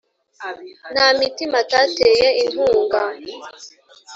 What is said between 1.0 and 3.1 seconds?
mitima atateye inkunga;